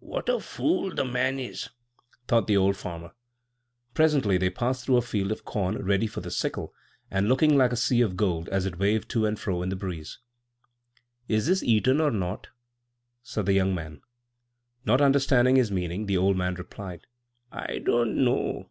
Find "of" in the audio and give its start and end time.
5.32-5.46, 8.02-8.18